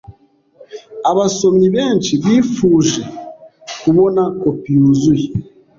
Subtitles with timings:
[1.11, 3.01] Abasomyi benshi bifuje
[3.81, 5.27] kubona kopi yuzuye